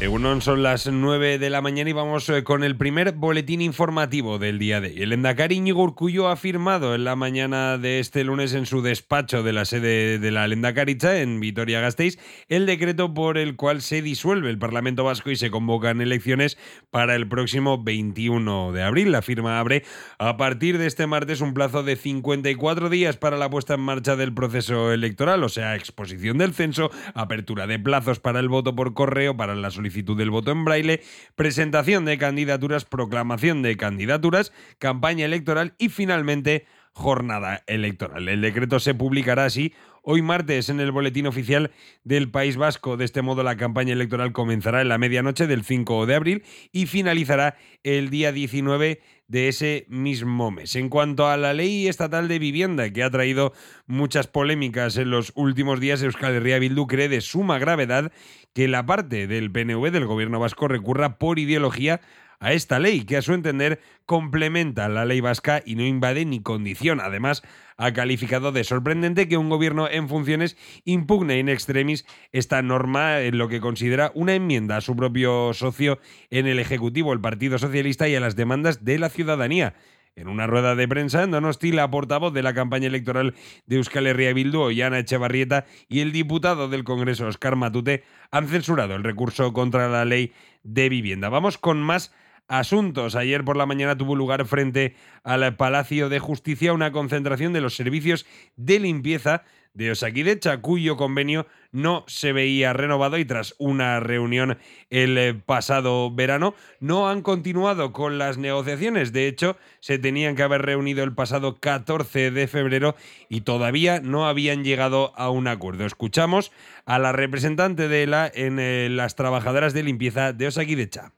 [0.00, 4.38] Egunon son las 9 de la mañana y vamos eh, con el primer boletín informativo
[4.38, 5.02] del día de hoy.
[5.02, 9.42] El Endacari Íñigo Urcullo ha firmado en la mañana de este lunes en su despacho
[9.42, 12.16] de la sede de la Lendakaricha en Vitoria-Gasteiz
[12.46, 16.58] el decreto por el cual se disuelve el Parlamento Vasco y se convocan elecciones
[16.92, 19.10] para el próximo 21 de abril.
[19.10, 19.82] La firma abre
[20.20, 24.14] a partir de este martes un plazo de 54 días para la puesta en marcha
[24.14, 28.94] del proceso electoral, o sea, exposición del censo, apertura de plazos para el voto por
[28.94, 31.00] correo, para la solicitud solicitud del voto en braille,
[31.34, 36.66] presentación de candidaturas, proclamación de candidaturas, campaña electoral y finalmente
[36.98, 38.28] jornada electoral.
[38.28, 41.70] El decreto se publicará así hoy martes en el boletín oficial
[42.02, 42.96] del País Vasco.
[42.96, 46.86] De este modo, la campaña electoral comenzará en la medianoche del 5 de abril y
[46.86, 50.74] finalizará el día 19 de ese mismo mes.
[50.74, 53.52] En cuanto a la ley estatal de vivienda, que ha traído
[53.86, 58.10] muchas polémicas en los últimos días, Euskal Herria Bildu cree de suma gravedad
[58.54, 62.00] que la parte del PNV del gobierno vasco recurra por ideología
[62.40, 66.40] a esta ley, que a su entender complementa la ley vasca y no invade ni
[66.40, 67.04] condiciona.
[67.04, 67.42] Además,
[67.76, 73.38] ha calificado de sorprendente que un gobierno en funciones impugne in extremis esta norma en
[73.38, 75.98] lo que considera una enmienda a su propio socio
[76.30, 79.74] en el Ejecutivo, el Partido Socialista, y a las demandas de la ciudadanía.
[80.16, 83.34] En una rueda de prensa en Donosti, la portavoz de la campaña electoral
[83.66, 88.02] de Euskal Herria Bildu, Ollana Echevarrieta, y el diputado del Congreso, Oscar Matute,
[88.32, 90.32] han censurado el recurso contra la ley
[90.64, 91.28] de vivienda.
[91.28, 92.12] Vamos con más
[92.48, 93.14] asuntos.
[93.14, 97.76] Ayer por la mañana tuvo lugar frente al Palacio de Justicia una concentración de los
[97.76, 99.44] servicios de limpieza
[99.74, 104.58] de Osakidecha, cuyo convenio no se veía renovado y tras una reunión
[104.90, 109.12] el pasado verano no han continuado con las negociaciones.
[109.12, 112.96] De hecho, se tenían que haber reunido el pasado 14 de febrero
[113.28, 115.86] y todavía no habían llegado a un acuerdo.
[115.86, 116.50] Escuchamos
[116.84, 121.12] a la representante de la en eh, las trabajadoras de limpieza de Osakidecha.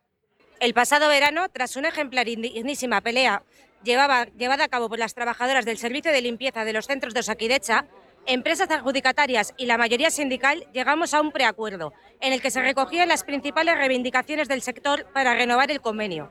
[0.60, 3.43] El pasado verano, tras una ejemplar dignísima pelea
[3.82, 7.87] llevada a cabo por las trabajadoras del servicio de limpieza de los centros de Osakidecha,
[8.26, 13.09] empresas adjudicatarias y la mayoría sindical llegamos a un preacuerdo, en el que se recogían
[13.09, 16.31] las principales reivindicaciones del sector para renovar el convenio.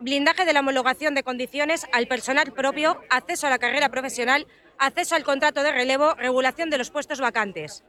[0.00, 4.46] Blindaje de la homologación de condiciones al personal propio, acceso a la carrera profesional,
[4.78, 7.84] acceso al contrato de relevo, regulación de los puestos vacantes.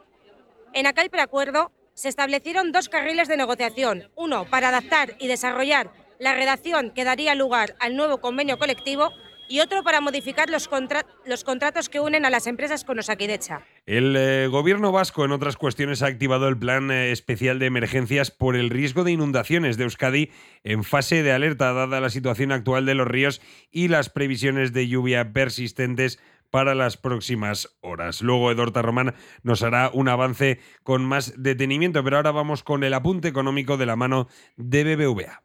[0.73, 6.35] En aquel preacuerdo se establecieron dos carriles de negociación, uno para adaptar y desarrollar la
[6.35, 9.09] redacción que daría lugar al nuevo convenio colectivo
[9.49, 13.61] y otro para modificar los, contratos que unen a las empresas con Osakidecha.
[13.87, 18.29] El eh, gobierno vasco, en otras cuestiones, ha activado el plan eh, especial de emergencias
[18.29, 20.31] por el riesgo de inundaciones de Euskadi
[20.63, 23.41] en fase de alerta, dada la situación actual de los ríos
[23.71, 26.19] y las previsiones de lluvia persistentes
[26.49, 28.21] para las próximas horas.
[28.21, 32.93] Luego Edorta Román nos hará un avance con más detenimiento, pero ahora vamos con el
[32.93, 35.43] apunte económico de la mano de BBVA.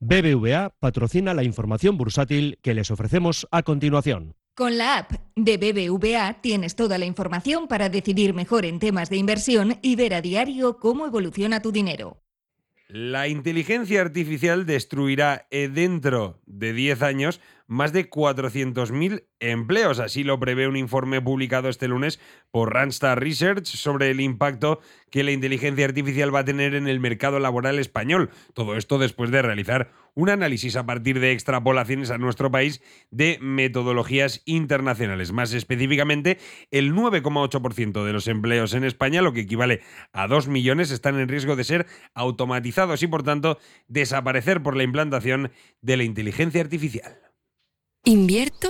[0.00, 4.36] BBVA patrocina la información bursátil que les ofrecemos a continuación.
[4.54, 9.16] Con la app de BBVA tienes toda la información para decidir mejor en temas de
[9.16, 12.22] inversión y ver a diario cómo evoluciona tu dinero.
[12.88, 20.00] La inteligencia artificial destruirá eh, dentro de 10 años más de 400.000 empleos.
[20.00, 22.18] Así lo prevé un informe publicado este lunes
[22.50, 24.80] por Randstad Research sobre el impacto
[25.10, 28.30] que la inteligencia artificial va a tener en el mercado laboral español.
[28.54, 33.38] Todo esto después de realizar un análisis a partir de extrapolaciones a nuestro país de
[33.40, 35.30] metodologías internacionales.
[35.30, 36.38] Más específicamente,
[36.70, 41.28] el 9,8% de los empleos en España, lo que equivale a 2 millones, están en
[41.28, 45.52] riesgo de ser automatizados y por tanto desaparecer por la implantación
[45.82, 47.27] de la inteligencia artificial.
[48.08, 48.68] ¿Invierto?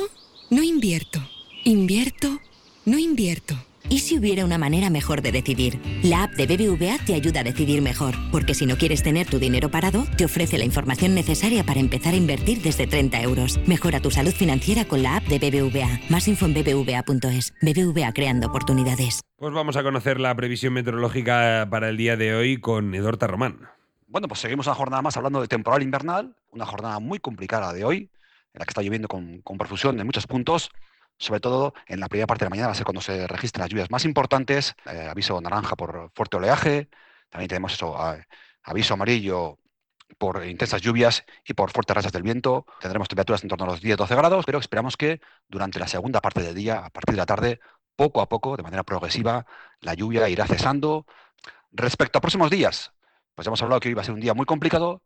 [0.51, 1.21] No invierto.
[1.63, 2.41] ¿Invierto?
[2.85, 3.55] No invierto.
[3.89, 5.81] ¿Y si hubiera una manera mejor de decidir?
[6.03, 9.39] La app de BBVA te ayuda a decidir mejor, porque si no quieres tener tu
[9.39, 13.61] dinero parado, te ofrece la información necesaria para empezar a invertir desde 30 euros.
[13.65, 16.01] Mejora tu salud financiera con la app de BBVA.
[16.09, 17.55] Más info en bbva.es.
[17.63, 19.21] BBVA creando oportunidades.
[19.37, 23.69] Pues vamos a conocer la previsión meteorológica para el día de hoy con Edorta Román.
[24.09, 27.85] Bueno, pues seguimos una jornada más hablando de temporal invernal, una jornada muy complicada de
[27.85, 28.11] hoy
[28.59, 30.71] la que está lloviendo con, con profusión en muchos puntos,
[31.19, 33.63] sobre todo en la primera parte de la mañana va a ser cuando se registran
[33.63, 36.89] las lluvias más importantes, eh, aviso naranja por fuerte oleaje,
[37.29, 37.97] también tenemos eso,
[38.63, 39.59] aviso amarillo
[40.17, 42.65] por intensas lluvias y por fuertes rachas del viento.
[42.81, 46.41] Tendremos temperaturas en torno a los 10-12 grados, pero esperamos que durante la segunda parte
[46.41, 47.61] del día, a partir de la tarde,
[47.95, 49.45] poco a poco, de manera progresiva,
[49.81, 51.05] la lluvia irá cesando.
[51.73, 52.93] Respecto a próximos días,
[53.35, 55.03] pues hemos hablado que hoy va a ser un día muy complicado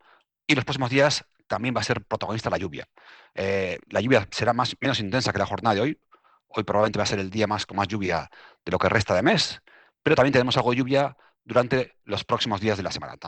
[0.47, 2.89] y los próximos días también va a ser protagonista la lluvia.
[3.35, 6.01] Eh, la lluvia será más, menos intensa que la jornada de hoy.
[6.49, 8.31] Hoy probablemente va a ser el día más con más lluvia
[8.65, 9.61] de lo que resta de mes,
[10.03, 11.15] pero también tenemos algo de lluvia
[11.45, 13.19] durante los próximos días de la Semana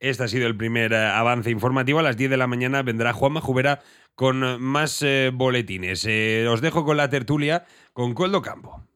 [0.00, 1.98] Este ha sido el primer eh, avance informativo.
[1.98, 3.80] A las 10 de la mañana vendrá Juanma Jubera
[4.14, 6.06] con más eh, boletines.
[6.06, 8.88] Eh, os dejo con la tertulia con Coldo Campo.